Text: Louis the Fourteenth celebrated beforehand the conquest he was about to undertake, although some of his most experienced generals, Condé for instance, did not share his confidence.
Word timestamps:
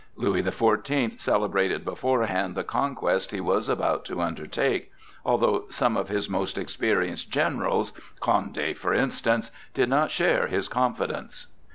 Louis 0.15 0.41
the 0.41 0.51
Fourteenth 0.51 1.19
celebrated 1.21 1.85
beforehand 1.85 2.55
the 2.55 2.63
conquest 2.63 3.29
he 3.29 3.39
was 3.39 3.69
about 3.69 4.03
to 4.05 4.19
undertake, 4.19 4.91
although 5.23 5.65
some 5.69 5.95
of 5.95 6.09
his 6.09 6.27
most 6.27 6.57
experienced 6.57 7.29
generals, 7.29 7.93
Condé 8.19 8.75
for 8.75 8.95
instance, 8.95 9.51
did 9.75 9.89
not 9.89 10.09
share 10.09 10.47
his 10.47 10.67
confidence. 10.67 11.45